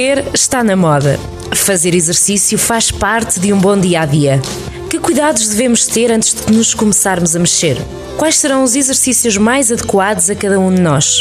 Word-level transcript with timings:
Correr 0.00 0.24
está 0.32 0.64
na 0.64 0.74
moda. 0.74 1.20
Fazer 1.54 1.94
exercício 1.94 2.56
faz 2.56 2.90
parte 2.90 3.38
de 3.38 3.52
um 3.52 3.58
bom 3.58 3.78
dia 3.78 4.00
a 4.00 4.06
dia. 4.06 4.40
Que 4.88 4.98
cuidados 4.98 5.46
devemos 5.46 5.86
ter 5.86 6.10
antes 6.10 6.34
de 6.34 6.50
nos 6.50 6.72
começarmos 6.72 7.36
a 7.36 7.38
mexer? 7.38 7.76
Quais 8.16 8.36
serão 8.36 8.62
os 8.62 8.74
exercícios 8.74 9.36
mais 9.36 9.70
adequados 9.70 10.30
a 10.30 10.34
cada 10.34 10.58
um 10.58 10.74
de 10.74 10.80
nós? 10.80 11.20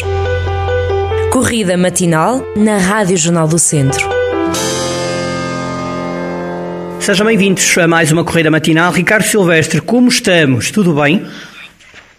Corrida 1.29 1.75
matinal 1.75 2.41
na 2.55 2.77
Rádio 2.77 3.17
Jornal 3.17 3.49
do 3.49 3.59
Centro. 3.59 4.07
Sejam 7.01 7.27
bem-vindos 7.27 7.77
a 7.77 7.85
mais 7.85 8.13
uma 8.13 8.23
corrida 8.23 8.49
matinal. 8.49 8.93
Ricardo 8.93 9.23
Silvestre, 9.23 9.81
como 9.81 10.07
estamos? 10.07 10.71
Tudo 10.71 10.93
bem? 10.93 11.27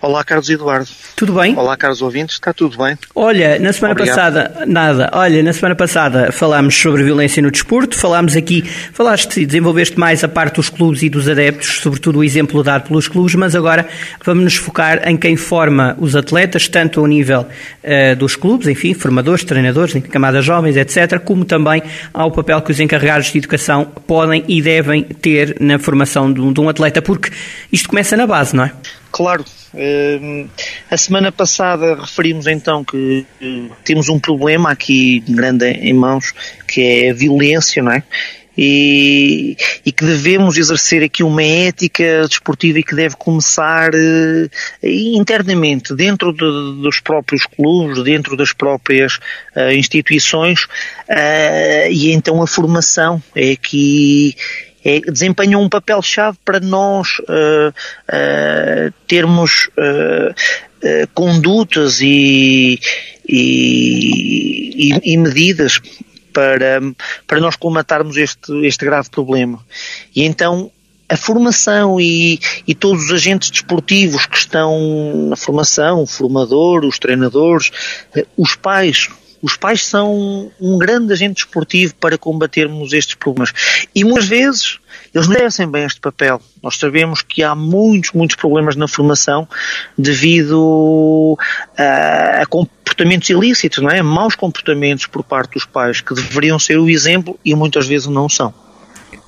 Olá, 0.03 0.25
Carlos 0.25 0.49
Eduardo. 0.49 0.89
Tudo 1.15 1.35
bem? 1.35 1.55
Olá, 1.55 1.77
caros 1.77 2.01
ouvintes, 2.01 2.37
está 2.37 2.55
tudo 2.55 2.79
bem? 2.79 2.97
Olha, 3.15 3.59
na 3.59 3.71
semana 3.71 3.93
Obrigado. 3.93 4.17
passada, 4.17 4.65
nada, 4.67 5.11
olha, 5.13 5.43
na 5.43 5.53
semana 5.53 5.75
passada 5.75 6.33
falámos 6.33 6.75
sobre 6.75 7.03
violência 7.03 7.43
no 7.43 7.51
desporto, 7.51 7.95
falámos 7.95 8.35
aqui, 8.35 8.63
falaste 8.63 9.43
e 9.43 9.45
desenvolveste 9.45 10.01
mais 10.01 10.25
a 10.25 10.29
parte 10.29 10.57
dos 10.57 10.71
clubes 10.71 11.03
e 11.03 11.11
dos 11.11 11.29
adeptos, 11.29 11.81
sobretudo 11.83 12.21
o 12.21 12.25
exemplo 12.25 12.63
dado 12.63 12.89
pelos 12.89 13.09
clubes, 13.09 13.35
mas 13.35 13.55
agora 13.55 13.87
vamos 14.25 14.45
nos 14.45 14.57
focar 14.57 15.07
em 15.07 15.19
quem 15.19 15.37
forma 15.37 15.95
os 16.01 16.17
atletas, 16.17 16.67
tanto 16.67 17.01
ao 17.01 17.07
nível 17.07 17.43
uh, 17.43 18.17
dos 18.17 18.37
clubes, 18.37 18.69
enfim, 18.69 18.95
formadores, 18.95 19.45
treinadores, 19.45 19.93
camadas 20.09 20.47
jovens, 20.47 20.79
etc., 20.79 21.19
como 21.19 21.45
também 21.45 21.83
ao 22.15 22.31
papel 22.31 22.63
que 22.63 22.71
os 22.71 22.81
encarregados 22.81 23.31
de 23.31 23.37
educação 23.37 23.85
podem 24.07 24.45
e 24.49 24.63
devem 24.63 25.03
ter 25.03 25.59
na 25.61 25.79
formação 25.79 26.33
de 26.33 26.41
um, 26.41 26.55
de 26.55 26.61
um 26.61 26.71
atleta, 26.71 27.03
porque 27.03 27.31
isto 27.71 27.87
começa 27.87 28.17
na 28.17 28.27
base, 28.27 28.57
não 28.57 28.65
é? 28.65 28.73
Claro. 29.11 29.45
Ehm, 29.75 30.47
a 30.91 30.97
semana 30.97 31.33
passada 31.33 31.95
referimos 31.95 32.47
então 32.47 32.85
que 32.85 33.27
temos 33.85 34.09
um 34.09 34.19
problema 34.19 34.71
aqui 34.71 35.21
grande 35.29 35.67
em 35.67 35.93
mãos, 35.93 36.33
que 36.67 36.81
é 36.81 37.11
a 37.11 37.15
violência, 37.15 37.83
não 37.83 37.93
é? 37.93 38.03
E, 38.59 39.57
e, 39.87 39.93
que 39.93 40.05
devemos 40.05 40.59
exercer 40.59 41.03
aqui 41.03 41.23
uma 41.23 41.43
ética 41.43 42.27
desportiva 42.29 42.81
e 42.81 42.83
que 42.83 42.95
deve 42.95 43.17
começar 43.17 43.91
uh, 43.95 44.51
internamente, 44.83 45.95
dentro 45.95 46.33
de, 46.33 46.83
dos 46.83 47.01
próprios 47.01 47.47
clubes, 47.47 48.03
dentro 48.03 48.37
das 48.37 48.53
próprias 48.53 49.19
uh, 49.57 49.73
instituições, 49.73 50.65
uh, 50.65 51.91
e 51.91 52.13
então 52.13 52.43
a 52.43 52.47
formação 52.47 53.23
é 53.35 53.53
aqui 53.53 54.37
é, 54.85 55.01
desempenham 55.01 55.63
um 55.63 55.69
papel-chave 55.69 56.39
para 56.45 56.61
nós 56.61 57.19
uh, 57.21 57.69
uh, 57.69 58.93
termos 59.07 59.69
uh, 59.77 60.35
condutas 61.13 62.01
e, 62.01 62.81
e, 63.29 65.13
e, 65.13 65.17
medidas 65.19 65.79
para, 66.33 66.81
para 67.27 67.41
nós 67.41 67.57
comatarmos 67.57 68.17
este, 68.17 68.67
este 68.67 68.85
grave 68.85 69.11
problema. 69.11 69.63
E 70.17 70.25
então 70.25 70.71
a 71.11 71.17
formação 71.17 72.01
e, 72.01 72.39
e, 72.67 72.75
todos 72.75 73.07
os 73.07 73.13
agentes 73.13 73.51
desportivos 73.51 74.27
que 74.27 74.39
estão 74.39 75.27
na 75.29 75.37
formação, 75.37 76.03
o 76.03 76.07
formador, 76.07 76.85
os 76.85 77.01
treinadores, 77.01 77.71
os 78.37 78.55
pais, 78.55 79.09
os 79.43 79.57
pais 79.57 79.87
são 79.87 80.51
um 80.61 80.79
grande 80.79 81.13
agente 81.13 81.45
esportivo 81.45 81.95
para 81.95 82.19
combatermos 82.19 82.93
estes 82.93 83.15
problemas. 83.15 83.53
E 83.95 84.05
muitas 84.05 84.27
vezes 84.27 84.79
eles 85.15 85.27
merecem 85.27 85.69
bem 85.69 85.85
este 85.85 86.01
papel. 86.01 86.41
Nós 86.63 86.77
sabemos 86.77 87.23
que 87.23 87.43
há 87.43 87.55
muitos, 87.55 88.13
muitos 88.13 88.37
problemas 88.37 88.77
na 88.77 88.87
formação 88.87 89.49
devido 89.97 91.39
a, 91.77 92.43
a 92.43 92.47
comportamentos 92.47 93.29
ilícitos, 93.31 93.83
não 93.83 93.91
é? 93.91 94.03
Maus 94.03 94.35
comportamentos 94.35 95.07
por 95.07 95.25
parte 95.25 95.55
dos 95.55 95.65
pais 95.65 96.01
que 96.01 96.15
deveriam 96.15 96.59
ser 96.59 96.79
o 96.79 96.89
exemplo 96.89 97.39
e 97.45 97.55
muitas 97.55 97.87
vezes 97.87 98.07
não 98.07 98.29
são. 98.29 98.55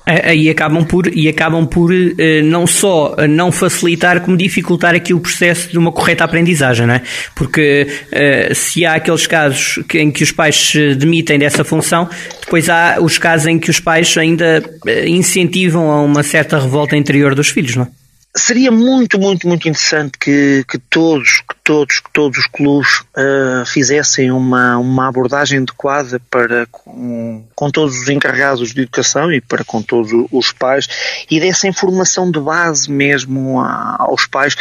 E 0.05 0.49
acabam 0.49 0.83
por, 0.83 1.07
e 1.07 1.29
acabam 1.29 1.65
por 1.65 1.93
eh, 1.93 2.41
não 2.41 2.67
só 2.67 3.15
não 3.29 3.53
facilitar, 3.53 4.19
como 4.19 4.35
dificultar 4.35 4.93
aqui 4.93 5.13
o 5.13 5.19
processo 5.19 5.69
de 5.69 5.77
uma 5.77 5.93
correta 5.93 6.25
aprendizagem, 6.25 6.85
não 6.85 6.95
é? 6.95 7.01
Porque 7.33 7.87
eh, 8.11 8.51
se 8.53 8.85
há 8.85 8.95
aqueles 8.95 9.25
casos 9.25 9.79
em 9.93 10.11
que 10.11 10.21
os 10.21 10.31
pais 10.31 10.55
se 10.55 10.93
demitem 10.95 11.39
dessa 11.39 11.63
função, 11.63 12.09
depois 12.41 12.69
há 12.69 12.97
os 12.99 13.17
casos 13.17 13.47
em 13.47 13.57
que 13.57 13.69
os 13.69 13.79
pais 13.79 14.17
ainda 14.17 14.61
eh, 14.85 15.07
incentivam 15.07 15.89
a 15.89 16.01
uma 16.01 16.21
certa 16.21 16.59
revolta 16.59 16.97
interior 16.97 17.33
dos 17.33 17.47
filhos, 17.47 17.77
não 17.77 17.83
é? 17.83 18.02
Seria 18.35 18.71
muito, 18.71 19.19
muito, 19.19 19.47
muito 19.47 19.69
interessante 19.69 20.17
que, 20.17 20.65
que 20.67 20.79
todos, 20.79 21.41
que 21.41 21.55
todos, 21.63 21.99
que 21.99 22.11
todos 22.11 22.39
os 22.39 22.47
clubes 22.47 23.01
uh, 23.15 23.63
fizessem 23.63 24.31
uma, 24.31 24.75
uma 24.79 25.07
abordagem 25.07 25.59
adequada 25.59 26.19
para 26.31 26.65
com, 26.65 27.45
com, 27.53 27.69
todos 27.69 27.95
os 28.01 28.09
encarregados 28.09 28.73
de 28.73 28.81
educação 28.81 29.31
e 29.31 29.39
para 29.39 29.63
com 29.63 29.83
todos 29.83 30.09
os 30.31 30.51
pais 30.51 30.87
e 31.29 31.39
dessem 31.39 31.71
formação 31.71 32.31
de 32.31 32.39
base 32.39 32.89
mesmo 32.89 33.61
a, 33.61 33.97
aos 33.99 34.25
pais 34.25 34.55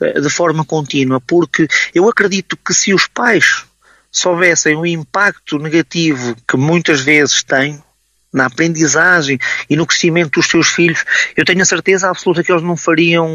uh, 0.00 0.20
de 0.20 0.30
forma 0.30 0.64
contínua, 0.64 1.20
porque 1.20 1.66
eu 1.92 2.08
acredito 2.08 2.56
que 2.56 2.72
se 2.72 2.94
os 2.94 3.08
pais 3.08 3.64
soubessem 4.12 4.76
o 4.76 4.86
impacto 4.86 5.58
negativo 5.58 6.36
que 6.48 6.56
muitas 6.56 7.00
vezes 7.00 7.42
têm 7.42 7.82
na 8.32 8.46
aprendizagem 8.46 9.38
e 9.68 9.76
no 9.76 9.86
crescimento 9.86 10.38
dos 10.38 10.46
seus 10.46 10.68
filhos, 10.68 11.04
eu 11.36 11.44
tenho 11.44 11.62
a 11.62 11.64
certeza 11.64 12.10
absoluta 12.10 12.42
que 12.42 12.52
eles 12.52 12.62
não 12.62 12.76
fariam 12.76 13.28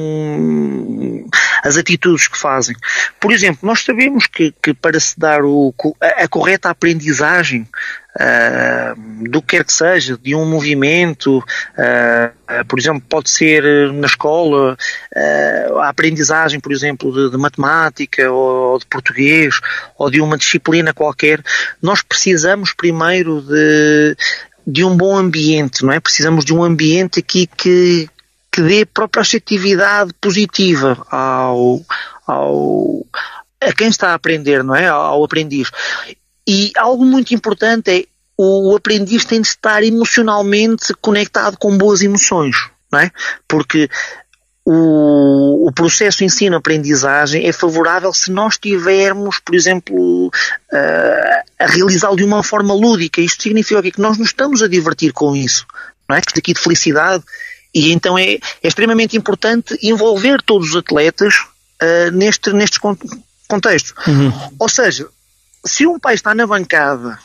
as 1.63 1.77
atitudes 1.77 2.27
que 2.27 2.37
fazem. 2.37 2.75
Por 3.19 3.31
exemplo, 3.31 3.59
nós 3.63 3.83
sabemos 3.83 4.27
que, 4.27 4.53
que 4.61 4.73
para 4.73 4.99
se 4.99 5.17
dar 5.19 5.43
o, 5.43 5.73
a, 6.01 6.23
a 6.23 6.27
correta 6.27 6.69
aprendizagem 6.69 7.67
uh, 8.15 9.29
do 9.29 9.41
que 9.41 9.57
quer 9.57 9.63
que 9.63 9.73
seja, 9.73 10.17
de 10.17 10.35
um 10.35 10.45
movimento, 10.45 11.39
uh, 11.39 12.65
por 12.67 12.77
exemplo, 12.77 13.01
pode 13.07 13.29
ser 13.29 13.63
na 13.93 14.07
escola, 14.07 14.77
a 15.81 15.89
aprendizagem, 15.89 16.59
por 16.59 16.71
exemplo, 16.71 17.11
de, 17.11 17.31
de 17.31 17.37
matemática 17.37 18.31
ou, 18.31 18.73
ou 18.73 18.79
de 18.79 18.85
português 18.85 19.59
ou 19.97 20.09
de 20.09 20.21
uma 20.21 20.37
disciplina 20.37 20.93
qualquer, 20.93 21.41
nós 21.81 22.01
precisamos 22.01 22.73
primeiro 22.73 23.41
de 23.41 24.15
de 24.65 24.83
um 24.83 24.95
bom 24.95 25.17
ambiente, 25.17 25.83
não 25.83 25.91
é? 25.91 25.99
Precisamos 25.99 26.45
de 26.45 26.53
um 26.53 26.63
ambiente 26.63 27.19
aqui 27.19 27.47
que, 27.47 28.09
que 28.51 28.61
dê 28.61 28.85
própria 28.85 29.21
assertividade 29.21 30.13
positiva 30.19 31.05
ao, 31.09 31.81
ao, 32.25 33.05
a 33.61 33.73
quem 33.73 33.87
está 33.87 34.11
a 34.11 34.13
aprender, 34.13 34.63
não 34.63 34.75
é? 34.75 34.87
Ao 34.87 35.23
aprendiz. 35.23 35.69
E 36.47 36.71
algo 36.77 37.05
muito 37.05 37.33
importante 37.33 37.91
é 37.91 38.05
o 38.37 38.75
aprendiz 38.75 39.25
tem 39.25 39.41
de 39.41 39.47
estar 39.47 39.83
emocionalmente 39.83 40.93
conectado 41.01 41.57
com 41.57 41.77
boas 41.77 42.01
emoções, 42.01 42.55
não 42.91 42.99
é? 42.99 43.11
Porque 43.47 43.89
o, 44.65 45.67
o 45.67 45.71
processo 45.71 46.23
ensino-aprendizagem 46.23 47.45
é 47.45 47.51
favorável 47.51 48.13
se 48.13 48.31
nós 48.31 48.57
tivermos, 48.57 49.39
por 49.39 49.55
exemplo, 49.55 50.27
uh, 50.27 51.43
a 51.59 51.65
realizá-lo 51.67 52.15
de 52.15 52.23
uma 52.23 52.41
forma 52.43 52.73
lúdica. 52.73 53.19
Isto 53.19 53.43
significa 53.43 53.81
que 53.81 53.99
nós 53.99 54.17
nos 54.17 54.29
estamos 54.29 54.61
a 54.61 54.67
divertir 54.67 55.11
com 55.11 55.35
isso, 55.35 55.65
não 56.07 56.15
é? 56.15 56.19
Aqui 56.19 56.53
de 56.53 56.61
felicidade. 56.61 57.23
E 57.73 57.91
então 57.91 58.17
é, 58.17 58.35
é 58.35 58.39
extremamente 58.63 59.17
importante 59.17 59.77
envolver 59.81 60.41
todos 60.41 60.69
os 60.69 60.75
atletas 60.77 61.35
uh, 61.81 62.11
neste, 62.11 62.53
nestes 62.53 62.79
contextos. 63.47 63.93
Uhum. 64.07 64.31
Ou 64.59 64.69
seja, 64.69 65.07
se 65.65 65.85
um 65.85 65.99
pai 65.99 66.13
está 66.13 66.33
na 66.33 66.47
bancada, 66.47 67.19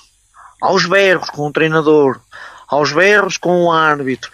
aos 0.61 0.87
berros 0.87 1.31
com 1.31 1.47
o 1.47 1.53
treinador, 1.53 2.21
aos 2.67 2.93
berros 2.93 3.37
com 3.37 3.65
o 3.65 3.73
árbitro, 3.73 4.31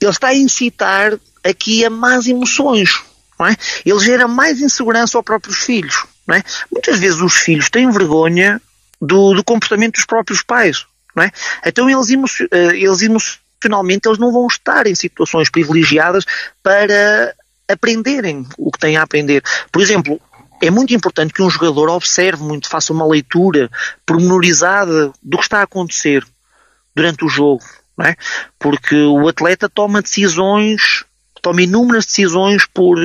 ele 0.00 0.10
está 0.10 0.28
a 0.28 0.34
incitar 0.34 1.18
aqui 1.44 1.84
a 1.84 1.90
más 1.90 2.26
emoções. 2.26 3.02
Não 3.38 3.46
é? 3.46 3.56
Ele 3.84 3.98
gera 4.00 4.26
mais 4.26 4.60
insegurança 4.60 5.18
aos 5.18 5.24
próprios 5.24 5.58
filhos. 5.58 6.06
Não 6.26 6.36
é? 6.36 6.42
Muitas 6.72 6.98
vezes 6.98 7.20
os 7.20 7.34
filhos 7.34 7.68
têm 7.68 7.90
vergonha 7.90 8.60
do, 9.00 9.34
do 9.34 9.44
comportamento 9.44 9.94
dos 9.94 10.06
próprios 10.06 10.42
pais. 10.42 10.86
Não 11.14 11.22
é? 11.22 11.30
Então 11.66 11.88
eles, 11.88 12.10
emo 12.10 12.26
eh, 12.50 12.76
eles 12.76 13.02
emocionalmente 13.02 14.08
eles 14.08 14.18
não 14.18 14.32
vão 14.32 14.46
estar 14.46 14.86
em 14.86 14.94
situações 14.94 15.50
privilegiadas 15.50 16.24
para 16.62 17.34
aprenderem 17.68 18.46
o 18.58 18.70
que 18.70 18.78
têm 18.78 18.96
a 18.96 19.02
aprender. 19.02 19.42
Por 19.70 19.80
exemplo, 19.80 20.20
é 20.60 20.70
muito 20.70 20.94
importante 20.94 21.32
que 21.32 21.42
um 21.42 21.50
jogador 21.50 21.88
observe 21.90 22.42
muito, 22.42 22.68
faça 22.68 22.92
uma 22.92 23.06
leitura 23.06 23.70
pormenorizada 24.06 25.12
do 25.22 25.38
que 25.38 25.44
está 25.44 25.60
a 25.60 25.64
acontecer 25.64 26.24
durante 26.94 27.24
o 27.24 27.28
jogo, 27.28 27.64
é? 28.00 28.16
Porque 28.58 28.96
o 28.96 29.28
atleta 29.28 29.68
toma 29.68 30.02
decisões 30.02 31.04
toma 31.44 31.62
inúmeras 31.62 32.06
decisões 32.06 32.64
por, 32.66 32.98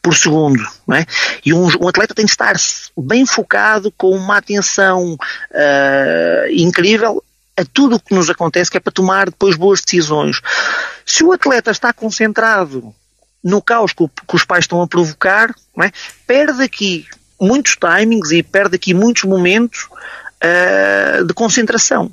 por 0.00 0.14
segundo. 0.14 0.64
Não 0.86 0.96
é? 0.96 1.04
E 1.44 1.52
um, 1.52 1.66
um, 1.80 1.88
atleta 1.88 2.14
tem 2.14 2.24
de 2.24 2.30
estar 2.30 2.54
bem 2.96 3.26
focado, 3.26 3.90
com 3.90 4.10
uma 4.10 4.38
atenção 4.38 5.14
uh, 5.14 6.50
incrível 6.52 7.22
a 7.56 7.64
tudo 7.64 7.96
o 7.96 8.00
que 8.00 8.14
nos 8.14 8.30
acontece, 8.30 8.70
que 8.70 8.76
é 8.76 8.80
para 8.80 8.92
tomar 8.92 9.26
depois 9.26 9.56
boas 9.56 9.80
decisões. 9.80 10.40
Se 11.04 11.24
o 11.24 11.32
atleta 11.32 11.70
está 11.70 11.92
concentrado 11.92 12.94
no 13.42 13.60
caos 13.60 13.92
que, 13.92 14.08
que 14.08 14.36
os 14.36 14.44
pais 14.44 14.64
estão 14.64 14.80
a 14.80 14.86
provocar, 14.86 15.54
é? 15.82 15.90
perde 16.26 16.62
aqui 16.62 17.06
muitos 17.40 17.76
timings 17.76 18.30
e 18.30 18.42
perde 18.42 18.76
aqui 18.76 18.94
muitos 18.94 19.24
momentos 19.24 19.88
uh, 20.42 21.24
de 21.24 21.34
concentração. 21.34 22.10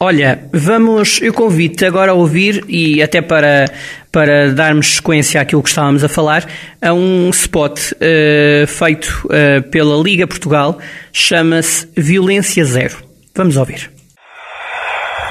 Olha, 0.00 0.48
vamos, 0.52 1.20
eu 1.20 1.32
convido-te 1.32 1.84
agora 1.84 2.12
a 2.12 2.14
ouvir 2.14 2.64
e 2.68 3.02
até 3.02 3.20
para, 3.20 3.64
para 4.12 4.52
darmos 4.52 4.94
sequência 4.94 5.40
àquilo 5.40 5.60
que 5.60 5.68
estávamos 5.68 6.04
a 6.04 6.08
falar, 6.08 6.46
a 6.80 6.92
um 6.92 7.28
spot 7.30 7.80
uh, 7.92 8.66
feito 8.68 9.26
uh, 9.26 9.68
pela 9.70 10.00
Liga 10.00 10.24
Portugal, 10.24 10.78
chama-se 11.12 11.88
Violência 11.96 12.64
Zero. 12.64 12.96
Vamos 13.34 13.56
ouvir. 13.56 13.90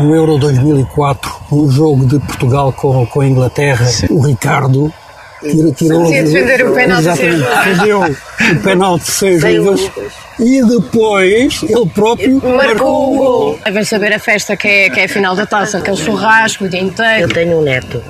No 0.01 0.13
Euro 0.13 0.37
2004, 0.37 1.31
no 1.49 1.71
jogo 1.71 2.05
de 2.05 2.19
Portugal 2.19 2.73
com, 2.73 3.05
com 3.05 3.21
a 3.21 3.25
Inglaterra, 3.25 3.85
Sim. 3.85 4.07
o 4.09 4.19
Ricardo 4.19 4.93
tirou, 5.41 5.73
tirou 5.73 6.03
defender 6.07 6.65
o 6.65 6.73
penalti 6.73 7.07
exatamente, 7.07 7.43
defendeu 7.43 8.01
o 8.01 8.63
penalti 8.63 9.11
seis 9.11 9.41
vezes 9.41 9.91
e 10.39 10.63
depois 10.63 11.63
ele 11.63 11.89
próprio 11.93 12.33
marcou, 12.35 12.57
marcou 12.57 13.13
o 13.13 13.17
gol. 13.17 13.59
Devem 13.63 13.83
saber 13.83 14.13
a 14.13 14.19
festa 14.19 14.55
que 14.55 14.67
é, 14.67 14.89
que 14.89 14.99
é 14.99 15.05
a 15.05 15.09
final 15.09 15.35
da 15.35 15.45
taça, 15.45 15.79
aquele 15.79 15.97
churrasco 15.97 16.65
o 16.65 16.69
dia 16.69 16.81
inteiro. 16.81 17.23
Eu 17.23 17.29
tenho 17.29 17.57
um 17.57 17.61
neto. 17.61 18.03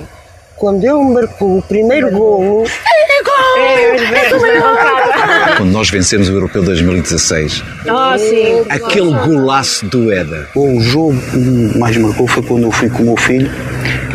Quando 0.56 0.84
ele 0.84 1.14
marcou 1.14 1.58
o 1.58 1.62
primeiro 1.62 2.10
gol. 2.10 2.64
É 2.66 3.22
gol! 3.22 3.58
É, 3.58 3.96
Quando 5.56 5.70
nós 5.70 5.88
vencemos 5.88 6.28
o 6.28 6.32
Europeu 6.32 6.62
2016. 6.62 7.62
Ah, 7.88 8.16
sim. 8.18 8.64
Aquele 8.68 9.12
golaço 9.12 9.86
do 9.86 10.12
Éder. 10.12 10.48
O 10.54 10.80
jogo 10.80 11.16
que 11.30 11.78
mais 11.78 11.96
marcou 11.96 12.26
foi 12.26 12.42
quando 12.42 12.64
eu 12.64 12.70
fui 12.72 12.90
com 12.90 13.02
o 13.02 13.06
meu 13.06 13.16
filho 13.16 13.50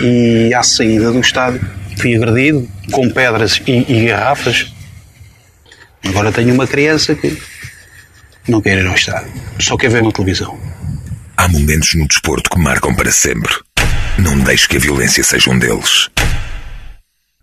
e 0.01 0.53
à 0.53 0.63
saída 0.63 1.11
do 1.11 1.19
estádio 1.19 1.61
fui 1.97 2.15
agredido 2.15 2.67
com 2.91 3.09
pedras 3.09 3.61
e, 3.65 3.85
e 3.91 4.05
garrafas. 4.07 4.73
Agora 6.05 6.31
tenho 6.31 6.53
uma 6.53 6.67
criança 6.67 7.15
que 7.15 7.37
não 8.47 8.61
quer 8.61 8.77
ir 8.77 8.87
ao 8.87 8.95
estádio, 8.95 9.31
só 9.59 9.77
quer 9.77 9.89
ver 9.89 10.03
na 10.03 10.11
televisão. 10.11 10.57
Há 11.37 11.47
momentos 11.47 11.95
no 11.95 12.07
desporto 12.07 12.49
que 12.49 12.59
marcam 12.59 12.93
para 12.93 13.11
sempre. 13.11 13.53
Não 14.17 14.37
deixe 14.39 14.67
que 14.67 14.77
a 14.77 14.79
violência 14.79 15.23
seja 15.23 15.49
um 15.49 15.57
deles. 15.57 16.09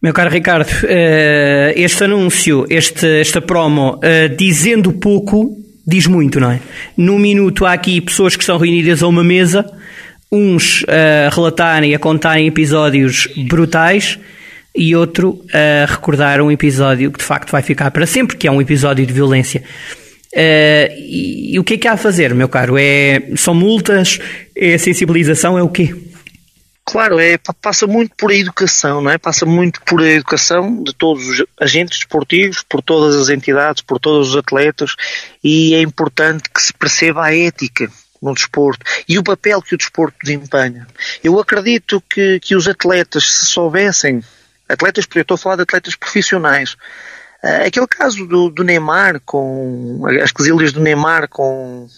Meu 0.02 0.14
caro 0.14 0.30
Ricardo, 0.30 0.70
eh, 0.84 1.74
este 1.76 2.04
anúncio, 2.04 2.64
este, 2.70 3.20
esta 3.20 3.40
promo, 3.40 3.98
eh, 4.02 4.28
dizendo 4.28 4.92
pouco, 4.92 5.56
diz 5.86 6.06
muito, 6.06 6.40
não 6.40 6.52
é? 6.52 6.60
Num 6.96 7.18
minuto 7.18 7.66
há 7.66 7.72
aqui 7.72 8.00
pessoas 8.00 8.34
que 8.34 8.42
estão 8.42 8.56
reunidas 8.56 9.02
a 9.02 9.06
uma 9.06 9.24
mesa, 9.24 9.66
uns 10.32 10.84
a 10.88 11.28
relatarem, 11.34 11.94
a 11.94 11.98
contarem 11.98 12.46
episódios 12.46 13.28
brutais 13.48 14.18
e 14.74 14.94
outro 14.94 15.44
a 15.52 15.86
recordar 15.86 16.40
um 16.40 16.50
episódio 16.50 17.10
que 17.10 17.18
de 17.18 17.24
facto 17.24 17.50
vai 17.50 17.62
ficar 17.62 17.90
para 17.90 18.06
sempre, 18.06 18.36
que 18.36 18.46
é 18.46 18.50
um 18.50 18.60
episódio 18.60 19.04
de 19.06 19.12
violência. 19.12 19.62
Uh, 20.32 20.86
e, 20.96 21.54
e, 21.54 21.58
o 21.58 21.64
que 21.64 21.74
é 21.74 21.78
que 21.78 21.88
há 21.88 21.92
a 21.92 21.96
fazer, 21.96 22.32
meu 22.34 22.48
caro? 22.48 22.76
É, 22.78 23.20
são 23.36 23.52
multas? 23.52 24.20
É 24.54 24.78
sensibilização? 24.78 25.58
É 25.58 25.62
o 25.62 25.68
quê? 25.68 25.92
Claro, 26.84 27.20
é, 27.20 27.38
passa 27.62 27.86
muito 27.86 28.14
por 28.16 28.32
a 28.32 28.34
educação, 28.34 29.00
não 29.00 29.10
é? 29.10 29.18
Passa 29.18 29.46
muito 29.46 29.80
por 29.82 30.00
a 30.00 30.08
educação 30.08 30.82
de 30.82 30.92
todos 30.92 31.28
os 31.28 31.44
agentes 31.60 31.98
desportivos, 31.98 32.64
por 32.68 32.82
todas 32.82 33.14
as 33.14 33.28
entidades, 33.28 33.82
por 33.82 34.00
todos 34.00 34.30
os 34.30 34.36
atletas 34.36 34.96
e 35.42 35.74
é 35.74 35.80
importante 35.82 36.50
que 36.52 36.60
se 36.60 36.72
perceba 36.72 37.26
a 37.26 37.36
ética 37.36 37.88
no 38.20 38.34
desporto 38.34 38.84
e 39.08 39.18
o 39.18 39.22
papel 39.22 39.62
que 39.62 39.74
o 39.74 39.78
desporto 39.78 40.16
desempenha. 40.22 40.86
Eu 41.22 41.38
acredito 41.38 42.02
que, 42.12 42.40
que 42.40 42.56
os 42.56 42.66
atletas, 42.66 43.24
se 43.24 43.46
soubessem, 43.46 44.20
atletas, 44.72 45.06
eu 45.14 45.22
estou 45.22 45.34
a 45.34 45.38
falar 45.38 45.56
de 45.56 45.62
atletas 45.62 45.94
profissionais, 45.96 46.76
Uh, 47.42 47.66
aquele 47.66 47.86
caso 47.86 48.26
do, 48.26 48.50
do, 48.50 48.62
Neymar, 48.62 49.20
com 49.24 50.02
as 50.22 50.30
quesilhas 50.30 50.72
do 50.72 50.80
Neymar 50.80 51.26
com, 51.26 51.88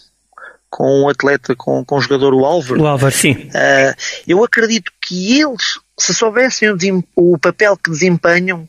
com 0.71 1.03
um 1.03 1.09
atleta, 1.09 1.57
com, 1.57 1.85
com 1.85 1.97
o 1.97 2.01
jogador 2.01 2.33
o 2.33 2.45
Álvaro. 2.45 2.81
O 2.81 2.87
Álvaro, 2.87 3.13
sim. 3.13 3.33
Uh, 3.33 3.95
eu 4.27 4.45
acredito 4.45 4.93
que 5.01 5.41
eles, 5.41 5.81
se 5.99 6.15
soubessem 6.15 6.71
o, 6.71 6.77
o 7.17 7.39
papel 7.39 7.77
que 7.77 7.91
desempenham 7.91 8.69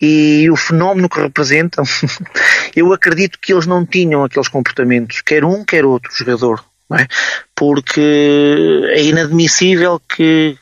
e 0.00 0.48
o 0.48 0.56
fenómeno 0.56 1.08
que 1.08 1.20
representam, 1.20 1.84
eu 2.74 2.92
acredito 2.92 3.38
que 3.40 3.52
eles 3.52 3.66
não 3.66 3.84
tinham 3.84 4.22
aqueles 4.22 4.48
comportamentos, 4.48 5.22
quer 5.22 5.44
um, 5.44 5.64
quer 5.64 5.84
outro 5.84 6.10
jogador. 6.14 6.64
É? 6.92 7.06
Porque 7.54 8.82
é 8.90 9.02
inadmissível 9.02 9.98
que 10.00 10.58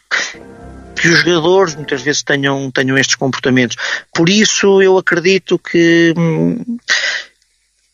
que 0.95 1.09
os 1.09 1.21
jogadores 1.21 1.75
muitas 1.75 2.03
vezes 2.03 2.23
tenham, 2.23 2.71
tenham 2.71 2.99
estes 2.99 3.17
comportamentos. 3.17 3.77
Por 4.15 4.29
isso 4.29 4.83
eu 4.83 4.99
acredito 4.99 5.59
que, 5.59 6.15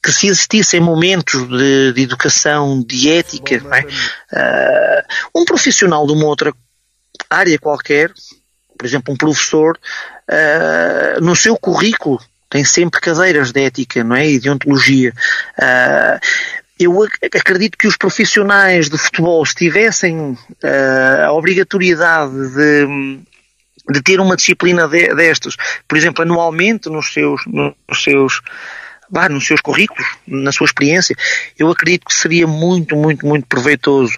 que 0.03 0.13
se 0.13 0.29
existissem 0.29 0.81
momentos 0.81 1.49
de, 1.49 1.93
de 1.93 2.03
educação, 2.03 2.83
de 2.83 3.11
ética, 3.11 3.57
é? 3.57 3.83
uh, 3.83 5.41
um 5.41 5.45
profissional 5.45 6.07
de 6.07 6.13
uma 6.13 6.27
outra 6.27 6.53
área 7.31 7.59
qualquer, 7.59 8.13
por 8.77 8.87
exemplo, 8.87 9.15
um 9.15 9.17
professor, 9.17 9.79
uh, 10.29 11.21
no 11.21 11.35
seu 11.35 11.57
currículo 11.57 12.21
tem 12.49 12.65
sempre 12.65 13.01
cadeiras 13.01 13.53
de 13.53 13.61
ética, 13.65 14.05
não 14.05 14.17
é? 14.17 14.29
E 14.29 14.39
de 14.39 14.49
ontologia. 14.49 15.13
Uh, 15.59 16.21
eu 16.79 17.03
acredito 17.35 17.79
que 17.79 17.87
os 17.87 17.97
profissionais 17.97 18.91
de 18.91 18.99
futebol, 18.99 19.45
se 19.47 19.55
tivessem 19.55 20.33
uh, 20.33 21.27
a 21.27 21.33
obrigatoriedade 21.33 22.33
de, 22.33 23.21
de 23.91 24.03
ter 24.03 24.21
uma 24.21 24.37
disciplina 24.37 24.87
de, 24.87 25.15
destas, 25.15 25.57
por 25.89 25.97
exemplo, 25.97 26.23
anualmente 26.23 26.91
nos 26.91 27.13
seus, 27.13 27.41
nos 27.47 28.03
seus 28.03 28.43
bah, 29.09 29.29
nos 29.29 29.47
seus 29.47 29.61
currículos, 29.61 30.07
na 30.27 30.53
sua 30.53 30.67
experiência, 30.67 31.17
eu 31.59 31.71
acredito 31.71 32.07
que 32.07 32.15
seria 32.15 32.47
muito, 32.47 32.97
muito, 32.97 33.25
muito 33.27 33.47
proveitoso. 33.47 34.15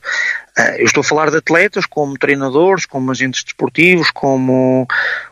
Uh, 0.58 0.78
eu 0.78 0.86
estou 0.86 1.02
a 1.02 1.04
falar 1.04 1.30
de 1.30 1.36
atletas 1.36 1.86
como 1.86 2.18
treinadores, 2.18 2.86
como 2.86 3.12
agentes 3.12 3.44
desportivos, 3.44 4.10
como, 4.10 4.88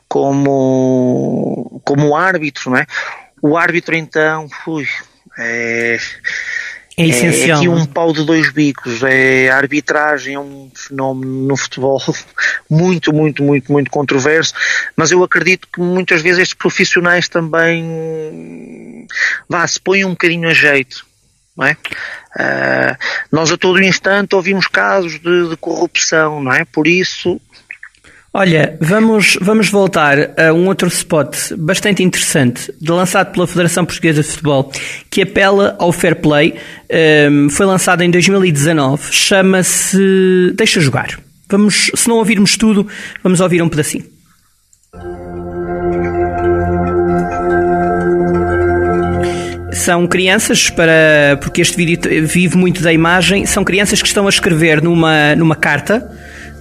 como, 0.07 1.81
como 1.85 2.15
árbitros, 2.15 2.67
não 2.67 2.77
é? 2.77 2.87
O 3.43 3.57
árbitro 3.57 3.97
então, 3.97 4.49
ui, 4.67 4.87
é, 5.39 5.99
é 6.97 7.07
essencial. 7.07 7.59
É 7.59 7.61
aqui 7.61 7.69
um 7.69 7.85
pau 7.85 8.13
de 8.13 8.25
dois 8.25 8.51
bicos. 8.51 9.03
É, 9.03 9.51
a 9.51 9.57
arbitragem 9.57 10.35
é 10.35 10.41
um 10.41 10.71
fenómeno 10.75 11.47
no 11.47 11.57
futebol 11.57 12.03
muito, 12.71 13.13
muito, 13.13 13.43
muito, 13.43 13.71
muito 13.71 13.91
controverso, 13.91 14.55
mas 14.97 15.11
eu 15.11 15.23
acredito 15.23 15.69
que 15.73 15.81
muitas 15.81 16.23
vezes 16.23 16.41
estes 16.41 16.57
profissionais 16.57 17.29
também 17.29 19.07
vá, 19.49 19.67
se 19.67 19.81
põem 19.81 20.05
um 20.05 20.11
bocadinho 20.11 20.49
a 20.49 20.55
jeito. 20.55 21.05
Não 21.57 21.67
é? 21.67 21.73
Uh, 21.73 22.97
nós 23.33 23.51
a 23.51 23.57
todo 23.57 23.83
instante 23.83 24.35
ouvimos 24.35 24.67
casos 24.67 25.19
de, 25.19 25.49
de 25.49 25.57
corrupção, 25.57 26.43
não 26.43 26.53
é? 26.53 26.67
Por 26.67 26.87
isso 26.87 27.41
Olha, 28.39 28.77
vamos, 28.83 29.39
vamos 29.41 29.71
voltar 29.71 30.39
a 30.39 30.53
um 30.53 30.67
outro 30.67 30.89
spot 30.89 31.55
bastante 31.57 32.03
interessante, 32.03 32.71
lançado 32.87 33.33
pela 33.33 33.47
Federação 33.47 33.83
Portuguesa 33.83 34.21
de 34.21 34.29
Futebol, 34.29 34.71
que 35.11 35.23
apela 35.23 35.75
ao 35.79 35.91
fair 35.91 36.17
play. 36.17 36.55
Um, 37.31 37.49
foi 37.49 37.65
lançado 37.65 38.03
em 38.03 38.11
2019, 38.11 39.11
chama-se 39.11 40.53
Deixa 40.55 40.83
Jogar. 40.83 41.19
Vamos, 41.49 41.91
se 41.95 42.07
não 42.11 42.17
ouvirmos 42.17 42.59
tudo, 42.59 42.87
vamos 43.23 43.41
ouvir 43.41 43.63
um 43.63 43.71
pedacinho. 43.71 44.05
São 49.73 50.07
crianças, 50.07 50.69
para, 50.69 51.39
porque 51.41 51.63
este 51.63 51.75
vídeo 51.75 52.27
vive 52.27 52.59
muito 52.59 52.83
da 52.83 52.93
imagem, 52.93 53.47
são 53.47 53.65
crianças 53.65 54.03
que 54.03 54.09
estão 54.09 54.27
a 54.27 54.29
escrever 54.29 54.83
numa, 54.83 55.35
numa 55.35 55.57
carta 55.57 56.07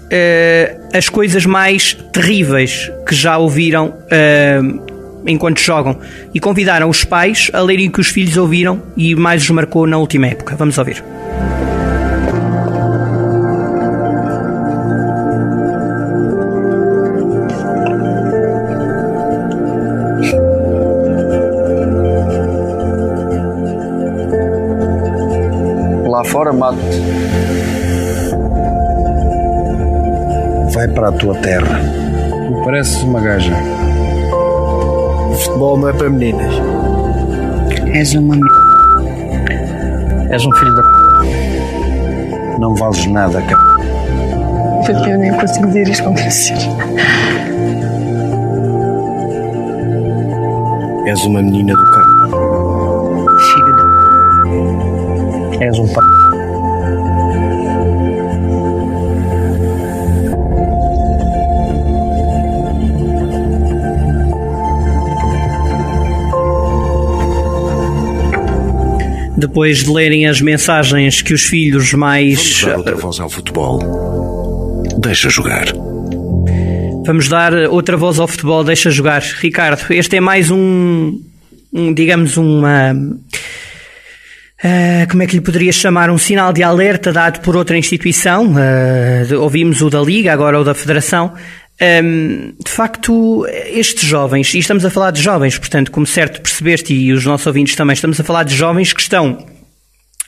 uh, 0.05 0.87
as 0.93 1.09
coisas 1.09 1.45
mais 1.45 1.93
terríveis 2.11 2.91
que 3.07 3.15
já 3.15 3.37
ouviram 3.37 3.87
uh, 3.89 4.95
enquanto 5.25 5.59
jogam 5.59 5.97
e 6.33 6.39
convidaram 6.39 6.89
os 6.89 7.03
pais 7.03 7.49
a 7.53 7.61
lerem 7.61 7.87
o 7.87 7.91
que 7.91 8.01
os 8.01 8.07
filhos 8.07 8.37
ouviram 8.37 8.81
e 8.95 9.15
mais 9.15 9.43
os 9.43 9.49
marcou 9.49 9.87
na 9.87 9.97
última 9.97 10.27
época. 10.27 10.55
Vamos 10.55 10.77
ouvir. 10.77 11.03
Lá 26.07 26.23
fora 26.23 26.53
mato 26.53 26.77
vai 30.85 30.93
para 30.93 31.09
a 31.09 31.11
tua 31.11 31.35
terra. 31.35 31.79
Tu 32.47 32.63
pareces 32.63 33.01
uma 33.03 33.19
gaja. 33.19 33.53
O 35.31 35.35
futebol 35.35 35.77
não 35.77 35.89
é 35.89 35.93
para 35.93 36.09
meninas. 36.09 36.53
És 37.93 38.13
uma 38.13 38.35
És 40.29 40.45
um 40.45 40.51
filho 40.51 40.75
da 40.75 40.83
Não 42.59 42.75
vales 42.75 43.05
nada, 43.07 43.39
c... 43.41 43.47
Porque 44.85 45.09
eu 45.09 45.17
nem 45.17 45.31
consigo 45.33 45.67
dizer 45.67 45.87
isto 45.87 46.03
com 46.03 46.13
prazer. 46.13 46.57
És 51.05 51.25
uma 51.25 51.41
menina 51.41 51.73
do 51.73 51.85
c... 51.85 51.91
Filho 53.53 53.75
da... 53.77 53.83
És 55.65 55.79
um 55.79 55.87
p... 55.87 56.34
depois 69.47 69.83
de 69.83 69.91
lerem 69.91 70.27
as 70.27 70.41
mensagens 70.41 71.21
que 71.21 71.33
os 71.33 71.43
filhos 71.43 71.93
mais. 71.93 72.61
Vamos 72.61 72.65
dar 72.65 72.77
outra 72.77 72.95
voz 72.95 73.19
ao 73.19 73.29
futebol. 73.29 73.79
Deixa 74.97 75.29
jogar. 75.29 75.65
Vamos 77.05 77.27
dar 77.27 77.53
outra 77.69 77.95
voz 77.95 78.19
ao 78.19 78.27
futebol, 78.27 78.63
deixa 78.63 78.89
jogar. 78.89 79.21
Ricardo, 79.21 79.85
este 79.91 80.17
é 80.17 80.19
mais 80.19 80.49
um, 80.49 81.21
um 81.71 81.93
digamos, 81.93 82.35
uma. 82.35 82.93
Uh, 84.63 85.07
como 85.11 85.21
é 85.21 85.27
que 85.27 85.35
lhe 85.35 85.41
poderia 85.41 85.71
chamar? 85.71 86.09
Um 86.09 86.17
sinal 86.17 86.51
de 86.51 86.63
alerta 86.63 87.11
dado 87.11 87.41
por 87.41 87.55
outra 87.55 87.77
instituição. 87.77 88.53
Uh, 88.53 89.39
ouvimos 89.39 89.81
o 89.81 89.89
da 89.89 90.01
Liga, 90.01 90.33
agora 90.33 90.59
o 90.59 90.63
da 90.63 90.73
Federação. 90.73 91.33
Um, 91.81 92.53
de 92.63 92.71
facto, 92.71 93.45
estes 93.47 94.07
jovens, 94.07 94.53
e 94.53 94.59
estamos 94.59 94.85
a 94.85 94.89
falar 94.89 95.11
de 95.11 95.21
jovens, 95.21 95.57
portanto, 95.57 95.91
como 95.91 96.05
certo 96.05 96.41
percebeste, 96.41 96.93
e 96.93 97.11
os 97.11 97.25
nossos 97.25 97.45
ouvintes 97.47 97.75
também, 97.75 97.93
estamos 97.93 98.19
a 98.19 98.23
falar 98.23 98.43
de 98.43 98.55
jovens 98.55 98.93
que 98.93 99.01
estão 99.01 99.45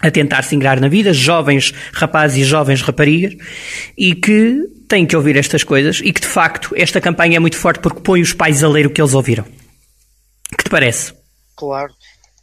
a 0.01 0.11
tentar 0.11 0.43
se 0.43 0.55
ingrar 0.55 0.79
na 0.79 0.89
vida, 0.89 1.13
jovens 1.13 1.73
rapazes 1.93 2.37
e 2.37 2.43
jovens 2.43 2.81
raparigas, 2.81 3.35
e 3.97 4.13
que 4.13 4.61
têm 4.89 5.05
que 5.05 5.15
ouvir 5.15 5.37
estas 5.37 5.63
coisas, 5.63 6.01
e 6.03 6.11
que 6.11 6.21
de 6.21 6.27
facto 6.27 6.73
esta 6.75 6.99
campanha 6.99 7.37
é 7.37 7.39
muito 7.39 7.57
forte 7.57 7.79
porque 7.79 8.01
põe 8.01 8.21
os 8.21 8.33
pais 8.33 8.63
a 8.63 8.67
ler 8.67 8.85
o 8.85 8.89
que 8.89 9.01
eles 9.01 9.13
ouviram. 9.13 9.45
Que 10.57 10.63
te 10.65 10.69
parece? 10.69 11.13
Claro. 11.55 11.93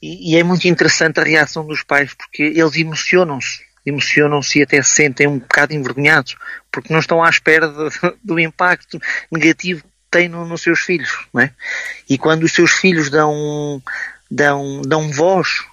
E, 0.02 0.32
e 0.32 0.36
é 0.36 0.42
muito 0.42 0.66
interessante 0.66 1.20
a 1.20 1.24
reação 1.24 1.66
dos 1.66 1.82
pais, 1.82 2.12
porque 2.14 2.42
eles 2.42 2.76
emocionam-se 2.76 3.60
emocionam-se 3.84 4.58
e 4.58 4.62
até 4.62 4.82
se 4.82 4.90
sentem 4.90 5.26
um 5.26 5.38
bocado 5.38 5.74
envergonhados, 5.74 6.36
porque 6.70 6.92
não 6.92 7.00
estão 7.00 7.22
à 7.22 7.28
espera 7.28 7.68
de, 7.68 7.90
do 8.22 8.38
impacto 8.38 9.00
negativo 9.30 9.82
que 9.82 9.88
têm 10.10 10.28
no, 10.28 10.46
nos 10.46 10.62
seus 10.62 10.80
filhos, 10.80 11.26
não 11.32 11.42
é? 11.42 11.50
E 12.08 12.16
quando 12.16 12.44
os 12.44 12.52
seus 12.52 12.70
filhos 12.72 13.10
dão, 13.10 13.82
dão, 14.30 14.82
dão 14.82 15.10
voz 15.10 15.64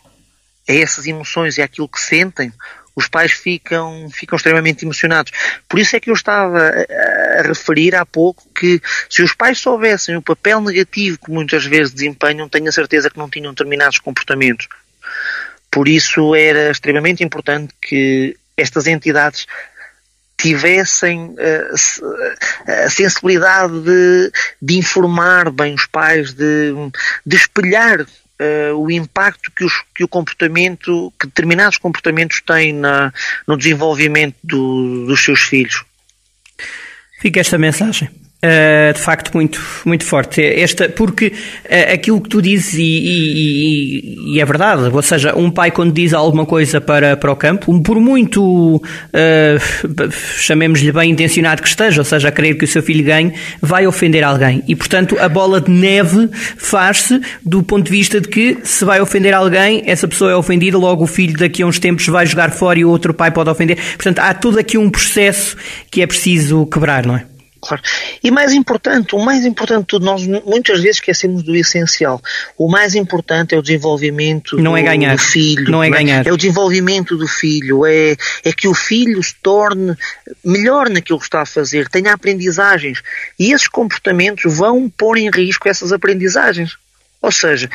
a 0.67 0.73
essas 0.73 1.07
emoções 1.07 1.57
e 1.57 1.61
àquilo 1.61 1.87
que 1.87 1.99
sentem, 1.99 2.51
os 2.95 3.07
pais 3.07 3.31
ficam, 3.31 4.09
ficam 4.11 4.35
extremamente 4.35 4.83
emocionados. 4.83 5.31
Por 5.67 5.79
isso 5.79 5.95
é 5.95 5.99
que 5.99 6.09
eu 6.09 6.13
estava 6.13 6.59
a, 6.59 7.39
a, 7.39 7.41
referir 7.43 7.95
há 7.95 8.05
pouco 8.05 8.47
que 8.53 8.81
se 9.09 9.23
os 9.23 9.33
pais 9.33 9.59
soubessem 9.59 10.15
o 10.15 10.21
papel 10.21 10.59
negativo 10.61 11.17
que 11.17 11.31
muitas 11.31 11.65
vezes 11.65 11.93
desempenham, 11.93 12.49
tenho 12.49 12.67
a 12.67 12.71
certeza 12.71 13.09
que 13.09 13.17
não 13.17 13.29
tinham 13.29 13.53
determinados 13.53 13.99
comportamentos. 13.99 14.67
Por 15.71 15.87
isso 15.87 16.35
era 16.35 16.69
extremamente 16.69 17.23
importante 17.23 17.73
que 17.81 18.35
estas 18.57 18.87
entidades 18.87 19.47
tivessem 20.37 21.35
uh, 21.35 22.83
a 22.85 22.89
sensibilidade 22.89 23.79
de, 23.81 24.31
de, 24.61 24.77
informar 24.77 25.51
bem 25.51 25.73
os 25.75 25.85
pais, 25.85 26.33
de, 26.33 26.73
de 27.25 27.35
espelhar 27.35 28.01
uh, 28.01 28.75
o 28.75 28.89
impacto 28.89 29.51
que, 29.51 29.63
os, 29.63 29.73
que 29.93 30.03
o 30.03 30.07
comportamento, 30.07 31.13
que 31.19 31.27
determinados 31.27 31.77
comportamentos 31.77 32.41
têm 32.41 32.73
na, 32.73 33.13
no 33.47 33.55
desenvolvimento 33.55 34.35
do, 34.43 35.05
dos 35.05 35.23
seus 35.23 35.41
filhos. 35.41 35.85
Fica 37.19 37.39
esta 37.39 37.57
mensagem. 37.57 38.09
Uh, 38.43 38.91
de 38.91 38.99
facto 38.99 39.35
muito, 39.35 39.61
muito 39.85 40.03
forte. 40.03 40.41
Esta, 40.41 40.89
porque 40.89 41.27
uh, 41.27 41.93
aquilo 41.93 42.19
que 42.19 42.27
tu 42.27 42.41
dizes 42.41 42.73
e, 42.73 42.81
e, 42.81 44.33
e, 44.33 44.41
é 44.41 44.45
verdade, 44.45 44.89
ou 44.91 45.01
seja, 45.03 45.37
um 45.37 45.51
pai 45.51 45.69
quando 45.69 45.93
diz 45.93 46.11
alguma 46.11 46.43
coisa 46.43 46.81
para, 46.81 47.15
para 47.15 47.31
o 47.31 47.35
campo, 47.35 47.79
por 47.83 47.99
muito 47.99 48.77
uh, 48.77 50.11
chamemos-lhe 50.37 50.91
bem 50.91 51.11
intencionado 51.11 51.61
que 51.61 51.67
esteja, 51.67 52.01
ou 52.01 52.05
seja, 52.05 52.29
a 52.29 52.31
querer 52.31 52.55
que 52.55 52.65
o 52.65 52.67
seu 52.67 52.81
filho 52.81 53.05
ganhe, 53.05 53.31
vai 53.61 53.85
ofender 53.85 54.23
alguém. 54.23 54.63
E 54.67 54.75
portanto 54.75 55.19
a 55.19 55.29
bola 55.29 55.61
de 55.61 55.69
neve 55.69 56.27
faz-se 56.57 57.21
do 57.45 57.61
ponto 57.61 57.85
de 57.85 57.91
vista 57.91 58.19
de 58.19 58.27
que 58.27 58.57
se 58.63 58.83
vai 58.83 58.99
ofender 58.99 59.35
alguém, 59.35 59.83
essa 59.85 60.07
pessoa 60.07 60.31
é 60.31 60.35
ofendida, 60.35 60.79
logo 60.79 61.03
o 61.03 61.07
filho 61.07 61.37
daqui 61.37 61.61
a 61.61 61.67
uns 61.67 61.77
tempos 61.77 62.07
vai 62.07 62.25
jogar 62.25 62.49
fora 62.49 62.79
e 62.79 62.85
o 62.85 62.89
outro 62.89 63.13
pai 63.13 63.29
pode 63.29 63.51
ofender. 63.51 63.77
Portanto, 63.77 64.17
há 64.17 64.33
todo 64.33 64.57
aqui 64.57 64.79
um 64.79 64.89
processo 64.89 65.55
que 65.91 66.01
é 66.01 66.07
preciso 66.07 66.65
quebrar, 66.65 67.05
não 67.05 67.17
é? 67.17 67.25
Claro. 67.61 67.83
E 68.23 68.31
mais 68.31 68.53
importante, 68.53 69.15
o 69.15 69.19
mais 69.19 69.45
importante 69.45 69.81
de 69.81 69.85
tudo, 69.85 70.03
nós 70.03 70.25
muitas 70.25 70.81
vezes 70.81 70.97
esquecemos 70.97 71.43
do 71.43 71.55
essencial. 71.55 72.19
O 72.57 72.67
mais 72.67 72.95
importante 72.95 73.53
é 73.53 73.57
o 73.57 73.61
desenvolvimento 73.61 74.57
não 74.57 74.75
é 74.75 74.81
do, 74.81 74.87
é 74.87 74.89
ganhar. 74.89 75.15
do 75.15 75.21
filho. 75.21 75.69
Não 75.69 75.83
é, 75.83 75.89
não 75.89 75.95
é 75.95 75.99
ganhar. 75.99 76.27
É 76.27 76.31
o 76.33 76.37
desenvolvimento 76.37 77.15
do 77.15 77.27
filho. 77.27 77.85
É, 77.85 78.15
é 78.43 78.51
que 78.51 78.67
o 78.67 78.73
filho 78.73 79.21
se 79.21 79.35
torne 79.43 79.95
melhor 80.43 80.89
naquilo 80.89 81.19
que 81.19 81.25
está 81.25 81.41
a 81.41 81.45
fazer, 81.45 81.87
tenha 81.87 82.13
aprendizagens. 82.13 83.03
E 83.37 83.51
esses 83.51 83.67
comportamentos 83.67 84.57
vão 84.57 84.89
pôr 84.89 85.17
em 85.17 85.29
risco 85.29 85.69
essas 85.69 85.93
aprendizagens. 85.93 86.77
Ou 87.21 87.31
seja, 87.31 87.69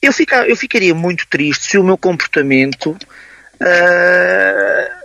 eu, 0.00 0.12
fica, 0.12 0.46
eu 0.46 0.54
ficaria 0.54 0.94
muito 0.94 1.26
triste 1.28 1.70
se 1.70 1.78
o 1.78 1.82
meu 1.82 1.98
comportamento. 1.98 2.96
Uh, 3.60 4.95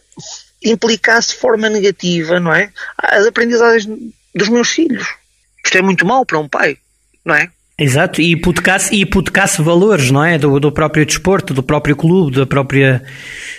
implicasse 0.63 1.29
de 1.29 1.35
forma 1.35 1.69
negativa, 1.69 2.39
não 2.39 2.53
é? 2.53 2.69
As 2.97 3.25
aprendizagens 3.25 3.87
dos 4.33 4.49
meus 4.49 4.69
filhos. 4.69 5.07
Isto 5.63 5.77
é 5.77 5.81
muito 5.81 6.05
mau 6.05 6.25
para 6.25 6.39
um 6.39 6.47
pai, 6.47 6.77
não 7.25 7.35
é? 7.35 7.49
Exato, 7.77 8.21
e 8.21 8.31
hipotecasse, 8.31 8.93
e 8.93 9.01
hipotecasse 9.01 9.61
valores, 9.61 10.11
não 10.11 10.23
é? 10.23 10.37
Do, 10.37 10.59
do 10.59 10.71
próprio 10.71 11.05
desporto, 11.05 11.53
do 11.53 11.63
próprio 11.63 11.95
clube, 11.95 12.37
da 12.37 12.45
própria 12.45 13.03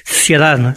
sociedade, 0.05 0.63
não 0.63 0.71
é? 0.71 0.77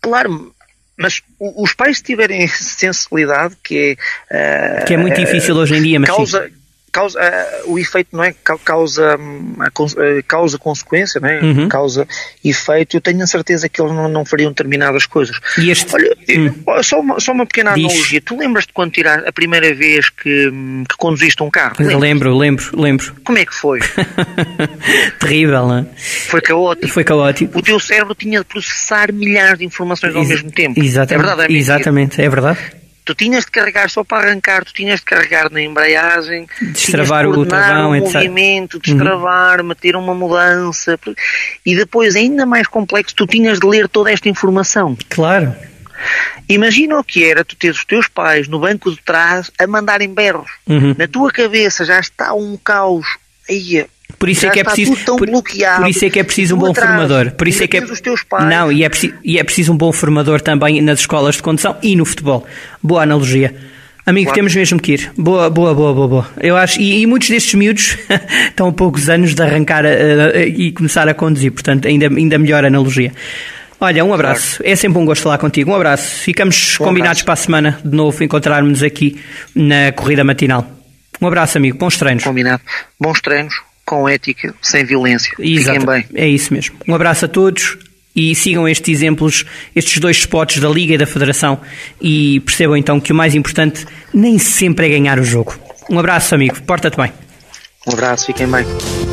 Claro, 0.00 0.54
mas 0.96 1.22
os 1.38 1.72
pais 1.74 2.00
tiverem 2.00 2.46
sensibilidade, 2.48 3.56
que 3.62 3.96
é. 4.30 4.82
Uh, 4.82 4.84
que 4.84 4.94
é 4.94 4.96
muito 4.96 5.18
difícil 5.18 5.56
uh, 5.56 5.58
hoje 5.58 5.76
em 5.76 5.82
dia, 5.82 6.00
mas. 6.00 6.08
Causa, 6.08 6.48
sim 6.48 6.61
causa, 6.92 7.18
uh, 7.18 7.72
o 7.72 7.78
efeito 7.78 8.14
não 8.14 8.22
é 8.22 8.34
causa, 8.64 9.16
uh, 9.16 10.24
causa 10.28 10.58
consequência, 10.58 11.20
não 11.20 11.28
é? 11.28 11.40
Uhum. 11.40 11.68
causa 11.68 12.06
efeito, 12.44 12.96
eu 12.96 13.00
tenho 13.00 13.22
a 13.22 13.26
certeza 13.26 13.68
que 13.68 13.80
eles 13.80 13.92
não, 13.92 14.08
não 14.08 14.24
fariam 14.24 14.50
determinadas 14.50 15.06
coisas. 15.06 15.40
E 15.58 15.70
este... 15.70 15.92
Olha, 15.94 16.16
hum. 16.28 16.82
só, 16.82 17.00
uma, 17.00 17.18
só 17.18 17.32
uma 17.32 17.46
pequena 17.46 17.72
Diz. 17.72 17.86
analogia, 17.86 18.20
tu 18.20 18.38
lembras-te 18.38 18.72
quando 18.72 18.92
tirar 18.92 19.26
a 19.26 19.32
primeira 19.32 19.74
vez 19.74 20.10
que, 20.10 20.50
que 20.88 20.96
conduziste 20.98 21.42
um 21.42 21.50
carro? 21.50 21.76
Lembro, 21.78 22.36
lembro, 22.36 22.78
lembro. 22.78 23.14
Como 23.24 23.38
é 23.38 23.46
que 23.46 23.54
foi? 23.54 23.80
Terrível, 25.18 25.66
não 25.66 25.78
é? 25.78 25.86
Foi 25.96 26.42
caótico. 26.42 26.88
Foi 26.88 27.04
caótico. 27.04 27.58
O 27.58 27.62
teu 27.62 27.80
cérebro 27.80 28.14
tinha 28.14 28.40
de 28.40 28.44
processar 28.44 29.12
milhares 29.12 29.58
de 29.58 29.64
informações 29.64 30.14
ao 30.14 30.20
Ex 30.20 30.28
mesmo 30.28 30.50
tempo. 30.50 30.78
Exatamente. 30.78 31.14
É 31.14 31.26
verdade, 31.26 31.54
é 31.54 31.56
Exatamente, 31.56 32.22
é 32.22 32.28
verdade 32.28 32.81
tu 33.04 33.14
tinhas 33.14 33.44
de 33.44 33.50
carregar 33.50 33.90
só 33.90 34.04
para 34.04 34.28
arrancar, 34.28 34.64
tu 34.64 34.72
tinhas 34.72 35.00
de 35.00 35.06
carregar 35.06 35.50
na 35.50 35.60
embreagem, 35.60 36.46
destravar 36.60 37.24
de 37.24 37.38
o 37.38 37.46
travão, 37.46 37.92
um 37.92 37.98
movimento, 37.98 38.78
destravar, 38.78 39.60
uhum. 39.60 39.66
meter 39.66 39.96
uma 39.96 40.14
mudança 40.14 40.98
e 41.64 41.74
depois 41.74 42.16
ainda 42.16 42.46
mais 42.46 42.66
complexo, 42.66 43.14
tu 43.14 43.26
tinhas 43.26 43.58
de 43.58 43.66
ler 43.66 43.88
toda 43.88 44.10
esta 44.10 44.28
informação. 44.28 44.96
Claro. 45.08 45.54
Imagina 46.48 46.98
o 46.98 47.04
que 47.04 47.24
era 47.24 47.44
tu 47.44 47.56
teres 47.56 47.78
os 47.78 47.84
teus 47.84 48.08
pais 48.08 48.48
no 48.48 48.58
banco 48.58 48.90
de 48.90 48.98
trás 49.02 49.50
a 49.58 49.66
mandarem 49.66 50.12
berros. 50.12 50.50
Uhum. 50.66 50.94
Na 50.98 51.06
tua 51.06 51.30
cabeça 51.30 51.84
já 51.84 52.00
está 52.00 52.34
um 52.34 52.56
caos. 52.56 53.06
Aí, 53.48 53.86
por 54.18 54.28
isso 54.28 54.46
é 54.46 54.50
que 54.50 54.60
é 54.60 54.64
preciso 54.64 54.92
por, 55.04 55.18
por, 55.18 55.28
isso 55.88 56.04
é 56.04 56.10
que 56.10 56.20
é 56.20 56.22
preciso 56.22 56.54
um 56.54 56.58
bom 56.58 56.70
atrás, 56.70 56.88
formador. 56.88 57.32
Por 57.32 57.48
isso 57.48 57.62
é 57.62 57.66
que 57.66 57.78
é 57.78 57.82
Não, 58.48 58.70
e 58.70 58.84
é, 58.84 58.88
preciso, 58.88 59.14
e 59.24 59.38
é 59.38 59.44
preciso 59.44 59.72
um 59.72 59.76
bom 59.76 59.92
formador 59.92 60.40
também 60.40 60.80
nas 60.80 61.00
escolas 61.00 61.36
de 61.36 61.42
condução 61.42 61.76
e 61.82 61.96
no 61.96 62.04
futebol. 62.04 62.46
Boa 62.82 63.02
analogia. 63.02 63.54
Amigo, 64.04 64.26
claro. 64.26 64.34
temos 64.36 64.54
mesmo 64.54 64.80
que 64.80 64.92
ir. 64.92 65.12
Boa, 65.16 65.48
boa, 65.48 65.74
boa, 65.74 65.94
boa, 65.94 66.08
boa. 66.08 66.30
Eu 66.40 66.56
acho, 66.56 66.80
e, 66.80 67.02
e 67.02 67.06
muitos 67.06 67.30
destes 67.30 67.54
miúdos 67.54 67.96
estão 68.48 68.68
a 68.68 68.72
poucos 68.72 69.08
anos 69.08 69.34
de 69.34 69.42
arrancar 69.42 69.84
a, 69.86 69.88
a, 69.88 70.38
a, 70.38 70.42
e 70.42 70.72
começar 70.72 71.08
a 71.08 71.14
conduzir, 71.14 71.52
portanto, 71.52 71.86
ainda, 71.86 72.06
ainda 72.06 72.38
melhor 72.38 72.64
analogia. 72.64 73.12
Olha, 73.80 74.04
um 74.04 74.12
abraço. 74.12 74.58
Claro. 74.58 74.72
É 74.72 74.76
sempre 74.76 74.98
um 74.98 75.04
gosto 75.04 75.22
falar 75.22 75.38
contigo. 75.38 75.70
Um 75.70 75.74
abraço. 75.74 76.20
Ficamos 76.22 76.76
combinados 76.78 77.22
abraço. 77.22 77.24
para 77.24 77.34
a 77.34 77.36
semana 77.36 77.80
de 77.84 77.96
novo 77.96 78.22
encontrarmos 78.22 78.82
aqui 78.82 79.20
na 79.54 79.90
corrida 79.92 80.22
matinal. 80.22 80.64
Um 81.20 81.26
abraço, 81.26 81.58
amigo. 81.58 81.78
Bons 81.78 81.96
treinos. 81.96 82.22
Combinado. 82.22 82.62
Bons 83.00 83.20
treinos 83.20 83.71
com 83.84 84.08
ética, 84.08 84.54
sem 84.60 84.84
violência. 84.84 85.34
Exato. 85.38 85.80
Fiquem 85.80 85.86
bem. 85.86 86.06
É 86.14 86.28
isso 86.28 86.52
mesmo. 86.52 86.76
Um 86.86 86.94
abraço 86.94 87.24
a 87.24 87.28
todos 87.28 87.78
e 88.14 88.34
sigam 88.34 88.68
estes 88.68 88.98
exemplos, 88.98 89.44
estes 89.74 89.98
dois 89.98 90.18
spots 90.18 90.58
da 90.60 90.68
Liga 90.68 90.94
e 90.94 90.98
da 90.98 91.06
Federação 91.06 91.60
e 92.00 92.40
percebam 92.40 92.76
então 92.76 93.00
que 93.00 93.12
o 93.12 93.14
mais 93.14 93.34
importante 93.34 93.86
nem 94.12 94.38
sempre 94.38 94.86
é 94.86 94.88
ganhar 94.90 95.18
o 95.18 95.24
jogo. 95.24 95.54
Um 95.90 95.98
abraço, 95.98 96.34
amigo. 96.34 96.60
Porta-te 96.62 96.96
bem. 96.96 97.12
Um 97.86 97.92
abraço, 97.92 98.26
fiquem 98.26 98.46
bem. 98.46 98.64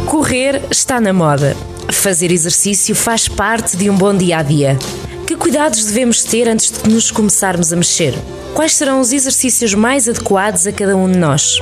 Correr 0.05 0.61
está 0.69 1.01
na 1.01 1.11
moda. 1.11 1.55
Fazer 1.91 2.31
exercício 2.31 2.93
faz 2.93 3.27
parte 3.27 3.75
de 3.75 3.89
um 3.89 3.95
bom 3.95 4.15
dia 4.15 4.37
a 4.37 4.43
dia. 4.43 4.77
Que 5.25 5.35
cuidados 5.35 5.85
devemos 5.85 6.23
ter 6.23 6.47
antes 6.47 6.71
de 6.71 6.89
nos 6.89 7.09
começarmos 7.09 7.73
a 7.73 7.75
mexer? 7.75 8.13
Quais 8.53 8.75
serão 8.75 8.99
os 8.99 9.11
exercícios 9.11 9.73
mais 9.73 10.07
adequados 10.07 10.67
a 10.67 10.71
cada 10.71 10.95
um 10.95 11.11
de 11.11 11.17
nós? 11.17 11.59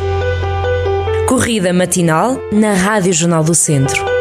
Corrida 1.28 1.74
matinal 1.74 2.40
na 2.54 2.74
Rádio 2.74 3.12
Jornal 3.12 3.44
do 3.44 3.54
Centro. 3.54 4.17